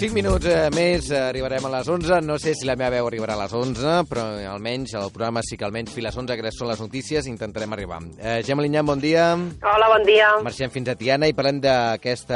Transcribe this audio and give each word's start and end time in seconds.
5 0.00 0.16
minuts 0.16 0.46
eh, 0.48 0.70
més 0.72 1.10
eh, 1.12 1.18
arribarem 1.20 1.66
a 1.68 1.70
les 1.74 1.88
11. 1.92 2.22
No 2.24 2.38
sé 2.40 2.54
si 2.56 2.64
la 2.64 2.72
meva 2.72 2.94
veu 2.94 3.08
arribarà 3.10 3.34
a 3.36 3.42
les 3.42 3.52
11, 3.52 4.06
però 4.08 4.22
almenys 4.48 4.94
el 4.96 5.10
programa 5.12 5.42
sí 5.44 5.58
que 5.60 5.66
almenys 5.66 5.92
fi 5.92 6.00
les 6.00 6.14
11, 6.16 6.38
que 6.38 6.52
són 6.56 6.70
les 6.70 6.80
notícies, 6.80 7.26
intentarem 7.28 7.74
arribar. 7.76 7.98
Eh, 8.16 8.38
Gemma 8.46 8.64
Linyam, 8.64 8.88
bon 8.88 9.02
dia. 9.02 9.26
Hola, 9.60 9.90
bon 9.92 10.06
dia. 10.08 10.30
Marxem 10.40 10.72
fins 10.72 10.88
a 10.88 10.94
Tiana 10.96 11.28
i 11.28 11.36
parlem 11.36 11.58
d'aquest 11.60 12.32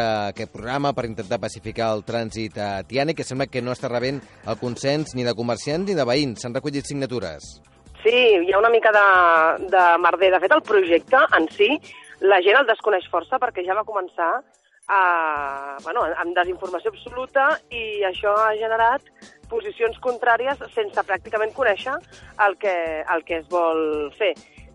programa 0.52 0.92
per 0.92 1.06
intentar 1.08 1.38
pacificar 1.40 1.88
el 1.96 2.04
trànsit 2.04 2.58
a 2.60 2.68
Tiana, 2.84 3.14
que 3.16 3.24
sembla 3.24 3.46
que 3.48 3.62
no 3.64 3.72
està 3.72 3.88
rebent 3.88 4.20
el 4.20 4.58
consens 4.60 5.14
ni 5.16 5.24
de 5.24 5.32
comerciants 5.32 5.88
ni 5.88 5.96
de 5.96 6.04
veïns. 6.04 6.44
S'han 6.44 6.58
recollit 6.58 6.84
signatures. 6.84 7.46
Sí, 8.02 8.18
hi 8.44 8.52
ha 8.52 8.60
una 8.60 8.74
mica 8.74 8.92
de, 8.92 9.06
de 9.72 9.86
merder. 10.04 10.34
De 10.36 10.42
fet, 10.44 10.52
el 10.52 10.66
projecte 10.68 11.24
en 11.40 11.48
si, 11.56 11.70
la 12.28 12.44
gent 12.44 12.60
el 12.60 12.68
desconeix 12.68 13.08
força 13.08 13.40
perquè 13.40 13.64
ja 13.64 13.78
va 13.80 13.88
començar 13.88 14.34
a, 14.88 15.76
bueno, 15.82 16.04
amb 16.20 16.36
desinformació 16.36 16.92
absoluta 16.92 17.48
i 17.72 18.04
això 18.04 18.34
ha 18.44 18.52
generat 18.60 19.06
posicions 19.48 19.98
contràries 20.04 20.60
sense 20.74 21.06
pràcticament 21.08 21.54
conèixer 21.56 21.94
el 22.46 22.58
que, 22.60 22.74
el 23.14 23.24
que 23.24 23.40
es 23.42 23.46
vol 23.52 24.10
fer. 24.18 24.34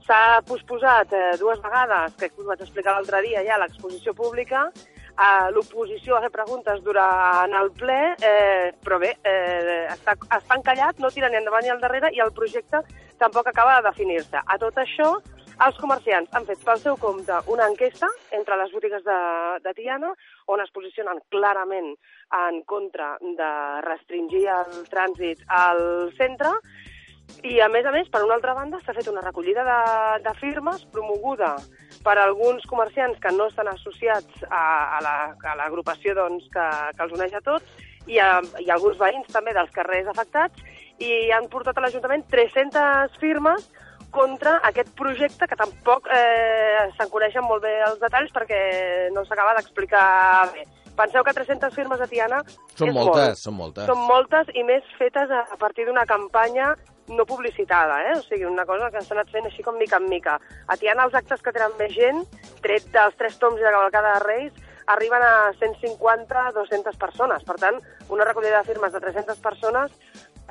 S'ha 0.10 0.40
posposat 0.48 1.12
eh, 1.14 1.26
dues 1.38 1.60
vegades, 1.62 2.16
crec 2.18 2.34
que 2.34 2.42
us 2.42 2.48
vaig 2.50 2.64
explicar 2.66 2.96
l'altre 2.96 3.22
dia 3.28 3.44
ja, 3.46 3.60
l'exposició 3.62 4.16
pública, 4.18 4.64
eh, 5.20 5.50
l'oposició 5.54 6.18
a 6.18 6.24
fer 6.24 6.32
preguntes 6.34 6.82
durant 6.86 7.54
el 7.62 7.70
ple, 7.78 8.00
eh, 8.18 8.72
però 8.82 8.98
bé, 9.02 9.12
eh, 9.22 9.86
està, 9.94 10.16
està 10.40 10.58
encallat, 10.58 10.98
no 10.98 11.14
tira 11.14 11.30
ni 11.30 11.38
endavant 11.38 11.66
ni 11.66 11.70
al 11.70 11.84
darrere 11.84 12.10
i 12.16 12.24
el 12.26 12.34
projecte 12.34 12.82
tampoc 13.20 13.52
acaba 13.52 13.78
de 13.78 13.90
definir-se. 13.90 14.42
A 14.42 14.58
tot 14.58 14.82
això, 14.82 15.20
els 15.66 15.80
comerciants 15.80 16.32
han 16.36 16.46
fet 16.48 16.62
pel 16.64 16.80
seu 16.80 16.96
compte 17.00 17.36
una 17.52 17.66
enquesta 17.68 18.08
entre 18.36 18.56
les 18.62 18.72
botigues 18.72 19.04
de, 19.04 19.18
de 19.64 19.74
Tiana 19.76 20.12
on 20.48 20.62
es 20.64 20.72
posicionen 20.76 21.20
clarament 21.34 21.90
en 22.38 22.62
contra 22.70 23.16
de 23.20 23.50
restringir 23.88 24.46
el 24.54 24.86
trànsit 24.92 25.44
al 25.48 25.84
centre. 26.20 26.54
I, 27.46 27.60
a 27.62 27.68
més 27.70 27.86
a 27.86 27.92
més, 27.94 28.08
per 28.10 28.24
una 28.26 28.34
altra 28.40 28.56
banda, 28.58 28.80
s'ha 28.82 28.96
fet 28.96 29.08
una 29.12 29.22
recollida 29.22 29.62
de, 29.68 29.82
de 30.26 30.34
firmes 30.40 30.82
promoguda 30.96 31.52
per 32.04 32.16
alguns 32.18 32.66
comerciants 32.72 33.20
que 33.22 33.32
no 33.36 33.50
estan 33.52 33.70
associats 33.70 34.48
a, 34.50 34.98
a 34.98 35.54
l'agrupació 35.60 36.16
la, 36.16 36.24
doncs, 36.24 36.48
que, 36.56 36.66
que 36.96 37.06
els 37.06 37.14
uneix 37.20 37.36
a 37.38 37.44
tots 37.46 37.86
i, 38.08 38.18
a, 38.18 38.40
i 38.64 38.72
alguns 38.74 38.98
veïns 38.98 39.30
també 39.36 39.54
dels 39.54 39.72
carrers 39.76 40.10
afectats 40.10 40.64
i 41.00 41.30
han 41.36 41.48
portat 41.52 41.78
a 41.78 41.86
l'Ajuntament 41.86 42.26
300 42.32 43.20
firmes 43.22 43.70
contra 44.12 44.58
aquest 44.68 44.92
projecte 44.98 45.48
que 45.48 45.58
tampoc 45.60 46.10
eh, 46.14 46.90
se'n 46.98 47.10
coneixen 47.14 47.46
molt 47.46 47.64
bé 47.64 47.76
els 47.86 48.00
detalls 48.02 48.34
perquè 48.36 48.60
no 49.16 49.26
s'acaba 49.26 49.56
d'explicar 49.58 50.50
bé. 50.54 50.66
Penseu 51.00 51.24
que 51.24 51.32
300 51.32 51.72
firmes 51.76 52.02
a 52.04 52.08
Tiana 52.12 52.42
són 52.76 52.92
moltes, 52.92 53.28
molt. 53.32 53.44
són 53.44 53.56
moltes. 53.56 53.86
Són 53.88 54.02
moltes 54.04 54.50
i 54.52 54.66
més 54.68 54.88
fetes 55.00 55.32
a, 55.32 55.46
a 55.48 55.58
partir 55.62 55.86
d'una 55.88 56.04
campanya 56.10 56.74
no 57.10 57.26
publicitada, 57.26 58.02
eh? 58.12 58.18
o 58.18 58.24
sigui, 58.26 58.46
una 58.46 58.66
cosa 58.70 58.92
que 58.94 59.02
s'ha 59.02 59.16
anat 59.16 59.32
fent 59.34 59.48
així 59.50 59.64
com 59.66 59.80
mica 59.80 59.98
en 59.98 60.10
mica. 60.12 60.36
A 60.68 60.78
Tiana 60.78 61.08
els 61.08 61.16
actes 61.18 61.42
que 61.42 61.54
tenen 61.56 61.74
més 61.80 61.96
gent, 61.96 62.20
tret 62.62 62.90
dels 62.94 63.16
tres 63.18 63.40
toms 63.42 63.62
i 63.62 63.66
la 63.66 63.74
cavalcada 63.74 64.18
de 64.18 64.26
Reis, 64.28 64.60
arriben 64.90 65.24
a 65.24 65.52
150-200 65.58 66.98
persones. 67.02 67.46
Per 67.46 67.56
tant, 67.62 67.80
una 68.10 68.26
recollida 68.28 68.62
de 68.62 68.70
firmes 68.74 68.94
de 68.94 69.02
300 69.02 69.42
persones 69.42 69.94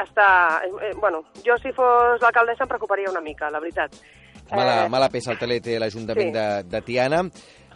està... 0.04 0.28
Eh, 0.64 0.94
bueno, 1.00 1.24
jo 1.44 1.56
si 1.62 1.72
fos 1.77 2.22
l'alcaldessa 2.22 2.66
em 2.66 2.70
preocuparia 2.70 3.10
una 3.10 3.24
mica, 3.24 3.50
la 3.50 3.60
veritat. 3.62 3.94
Mala, 4.50 4.84
eh... 4.84 4.88
mala 4.88 5.10
peça 5.12 5.32
al 5.34 5.41
teler 5.41 5.60
té 5.64 5.78
l'Ajuntament 5.80 6.30
sí. 6.30 6.36
de, 6.38 6.48
de 6.70 6.82
Tiana. 6.86 7.22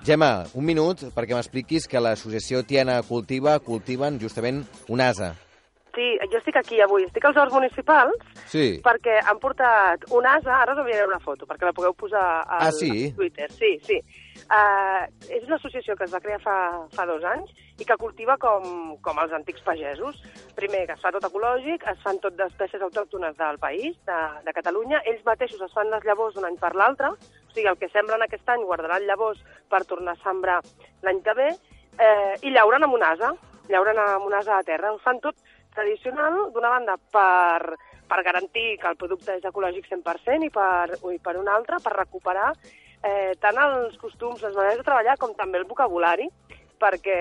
Gemma, 0.03 0.33
un 0.59 0.67
minut 0.67 1.05
perquè 1.15 1.37
m'expliquis 1.37 1.87
que 1.87 2.01
l'associació 2.03 2.65
Tiana 2.67 2.99
Cultiva 3.07 3.59
cultiven 3.63 4.19
justament 4.23 4.65
un 4.91 5.03
asa. 5.05 5.35
Sí, 5.93 6.07
jo 6.33 6.39
estic 6.39 6.57
aquí 6.57 6.79
avui, 6.81 7.05
estic 7.05 7.25
als 7.29 7.37
horts 7.37 7.53
municipals 7.53 8.15
sí. 8.49 8.79
perquè 8.85 9.19
han 9.29 9.37
portat 9.43 10.07
un 10.17 10.25
asa, 10.25 10.55
ara 10.63 10.73
us 10.73 10.81
enviaré 10.81 11.05
una 11.05 11.21
foto 11.21 11.45
perquè 11.45 11.69
la 11.69 11.75
pugueu 11.77 11.93
posar 11.93 12.23
al, 12.47 12.71
ah, 12.71 12.71
sí? 12.73 13.11
al 13.11 13.19
Twitter. 13.19 13.49
Sí, 13.53 13.75
sí. 13.85 13.99
Uh, 14.49 15.05
és 15.29 15.45
una 15.45 15.59
associació 15.59 15.93
que 15.97 16.07
es 16.09 16.15
va 16.15 16.23
crear 16.25 16.41
fa, 16.41 16.57
fa 16.97 17.05
dos 17.11 17.27
anys 17.29 17.53
i 17.77 17.85
que 17.85 17.99
cultiva 18.01 18.39
com, 18.41 18.97
com 19.05 19.21
els 19.21 19.37
antics 19.37 19.61
pagesos. 19.67 20.17
Primer, 20.57 20.87
que 20.89 20.97
es 20.97 21.05
fa 21.05 21.13
tot 21.13 21.29
ecològic, 21.29 21.85
es 21.93 22.01
fan 22.05 22.23
tot 22.25 22.41
d'espècies 22.41 22.89
autòctones 22.89 23.37
del 23.37 23.61
país, 23.61 24.01
de, 24.09 24.19
de 24.49 24.57
Catalunya. 24.57 25.05
Ells 25.13 25.25
mateixos 25.29 25.61
es 25.61 25.77
fan 25.77 25.93
les 25.93 26.09
llavors 26.09 26.37
d'un 26.37 26.49
any 26.49 26.57
per 26.61 26.73
l'altre, 26.79 27.13
o 27.13 27.53
sigui, 27.53 27.69
el 27.69 27.81
que 27.81 27.93
sembren 27.93 28.25
aquest 28.25 28.49
any 28.49 28.65
guardaran 28.65 29.05
llavors 29.05 29.45
per 29.69 29.85
tornar 29.89 30.17
a 30.17 30.25
sembrar 30.25 30.61
l'any 31.05 31.21
que 31.25 31.37
ve, 31.37 31.53
eh, 31.99 32.35
i 32.41 32.57
llauren 32.57 32.89
amb 32.89 32.97
un 32.97 33.05
asa, 33.13 33.35
llauren 33.69 34.01
amb 34.01 34.29
un 34.29 34.41
asa 34.41 34.59
a 34.59 34.67
terra. 34.67 34.93
Ho 34.93 35.01
fan 35.03 35.21
tot 35.21 35.37
tradicional, 35.75 36.53
d'una 36.55 36.71
banda, 36.77 36.97
per, 37.13 37.77
per 38.09 38.23
garantir 38.27 38.77
que 38.81 38.91
el 38.93 39.01
producte 39.01 39.37
és 39.39 39.45
ecològic 39.49 39.89
100% 39.91 40.49
i 40.49 40.53
per, 40.53 40.99
i 41.13 41.19
per 41.23 41.37
una 41.41 41.57
altra, 41.57 41.81
per 41.83 41.97
recuperar 41.97 42.53
eh, 43.03 43.33
tant 43.43 43.59
els 43.59 43.97
costums, 44.01 44.43
les 44.43 44.55
maneres 44.55 44.81
de 44.81 44.87
treballar, 44.87 45.19
com 45.21 45.35
també 45.39 45.61
el 45.61 45.69
vocabulari, 45.69 46.29
perquè, 46.83 47.19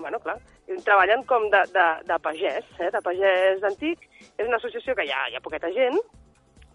bueno, 0.00 0.20
clar, 0.24 0.38
treballen 0.84 1.24
com 1.28 1.48
de, 1.52 1.62
de, 1.72 1.86
de 2.08 2.18
pagès, 2.22 2.68
eh, 2.80 2.90
de 2.92 3.02
pagès 3.04 3.64
antic. 3.68 4.06
És 4.36 4.46
una 4.46 4.60
associació 4.60 4.96
que 4.96 5.06
hi 5.06 5.12
ha, 5.12 5.26
hi 5.30 5.36
ha 5.36 5.44
poqueta 5.44 5.72
gent, 5.74 5.98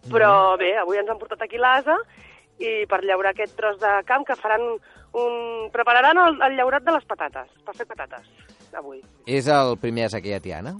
però 0.09 0.31
mm. 0.53 0.61
bé, 0.61 0.71
avui 0.81 1.01
ens 1.01 1.09
han 1.11 1.21
portat 1.21 1.45
aquí 1.45 1.61
l'ASA 1.61 1.97
i 2.61 2.85
per 2.89 3.01
llaurar 3.05 3.33
aquest 3.33 3.55
tros 3.57 3.79
de 3.81 3.91
camp 4.05 4.25
que 4.27 4.37
faran 4.37 4.63
un... 5.17 5.35
prepararan 5.73 6.17
el, 6.21 6.39
el 6.45 6.57
llaurat 6.59 6.85
de 6.85 6.93
les 6.95 7.05
patates, 7.09 7.49
per 7.65 7.75
fer 7.77 7.87
patates, 7.89 8.29
avui. 8.77 9.01
És 9.25 9.49
el 9.49 9.75
primer 9.81 10.07
asa 10.09 10.21
que 10.21 10.31
hi 10.31 10.37
ha 10.37 10.43
Tiana? 10.43 10.75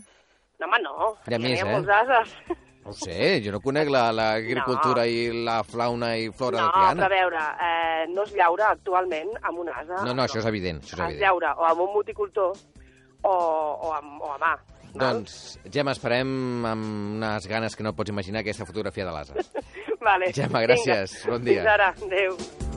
No, 0.62 0.68
home, 0.68 0.82
no. 0.86 1.14
Hi 1.26 1.36
ha 1.36 1.40
més, 1.42 1.56
hi 1.58 1.64
ha 1.64 1.66
eh? 1.66 1.72
molts 1.74 1.90
ases. 1.96 2.36
No 2.82 2.92
ho 2.92 2.98
sé, 2.98 3.18
jo 3.46 3.52
no 3.54 3.60
conec 3.62 3.90
l'agricultura 3.94 5.04
la, 5.04 5.06
no. 5.06 5.10
i 5.10 5.44
la 5.46 5.58
fauna 5.66 6.12
i 6.18 6.32
flora 6.34 6.64
no, 6.64 6.68
de 6.68 6.74
Tiana. 6.76 6.98
No, 6.98 7.06
a 7.06 7.12
veure, 7.14 7.44
eh, 7.68 8.06
no 8.14 8.26
es 8.26 8.34
llaura 8.38 8.72
actualment 8.74 9.34
amb 9.42 9.64
un 9.64 9.70
asa. 9.74 10.02
No, 10.06 10.16
no, 10.16 10.26
això 10.26 10.42
és 10.42 10.50
evident. 10.50 10.82
Això 10.82 10.96
és 10.96 11.00
es 11.00 11.06
evident. 11.06 11.24
llaura 11.26 11.54
o 11.58 11.68
amb 11.70 11.86
un 11.86 11.94
multicultor 11.94 12.54
o, 13.22 13.34
o, 13.34 13.94
amb, 13.98 14.18
o 14.22 14.34
a 14.34 14.40
mà. 14.42 14.56
Doncs, 14.92 15.38
Gemma, 15.72 15.94
esperem 15.96 16.66
amb 16.68 16.90
unes 17.22 17.48
ganes 17.48 17.78
que 17.78 17.86
no 17.86 17.94
pots 17.96 18.12
imaginar 18.12 18.42
aquesta 18.42 18.68
fotografia 18.68 19.08
de 19.08 19.16
l'asa. 19.16 19.64
vale. 20.08 20.34
Gemma, 20.36 20.66
gràcies. 20.66 21.22
Vinga. 21.22 21.38
Bon 21.38 21.48
dia. 21.48 21.64
Fins 21.64 21.74
ara. 21.78 21.94
Adéu. 22.10 22.71